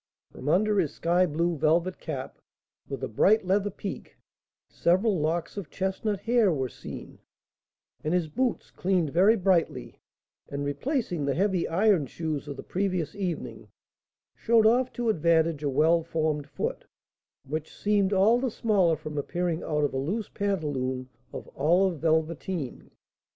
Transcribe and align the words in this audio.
From 0.31 0.49
under 0.49 0.79
his 0.79 0.95
sky 0.95 1.27
blue 1.27 1.55
velvet 1.55 1.99
cap, 1.99 2.39
with 2.89 3.03
a 3.03 3.07
bright 3.07 3.45
leather 3.45 3.69
peak, 3.69 4.17
several 4.67 5.19
locks 5.19 5.57
of 5.57 5.69
chestnut 5.69 6.21
hair 6.21 6.51
were 6.51 6.69
seen; 6.69 7.19
and 8.03 8.11
his 8.11 8.27
boots, 8.27 8.71
cleaned 8.71 9.11
very 9.11 9.35
brightly, 9.35 9.99
and 10.49 10.65
replacing 10.65 11.23
the 11.23 11.35
heavy 11.35 11.67
iron 11.67 12.07
shoes 12.07 12.47
of 12.47 12.57
the 12.57 12.63
previous 12.63 13.13
evening, 13.15 13.67
showed 14.33 14.65
off 14.65 14.91
to 14.93 15.07
advantage 15.07 15.61
a 15.61 15.69
well 15.69 16.01
formed 16.01 16.49
foot, 16.49 16.85
which 17.47 17.71
seemed 17.71 18.11
all 18.11 18.39
the 18.39 18.49
smaller 18.49 18.95
from 18.95 19.19
appearing 19.19 19.61
out 19.61 19.83
of 19.83 19.93
a 19.93 19.97
loose 19.97 20.29
pantaloon 20.29 21.09
of 21.31 21.47
olive 21.55 21.99
velveteen. 21.99 22.89